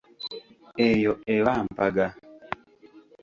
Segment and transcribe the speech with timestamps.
[0.87, 2.07] Eyo eba mpaga.